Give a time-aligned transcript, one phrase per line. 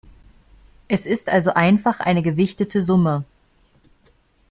[0.87, 3.23] Es ist also einfach eine gewichtete Summe.